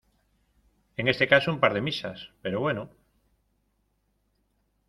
en 0.97 1.07
este 1.07 1.27
caso 1.27 1.51
un 1.51 1.59
par 1.59 1.75
de 1.75 1.81
misas, 1.81 2.31
pero 2.41 2.59
bueno... 2.59 2.89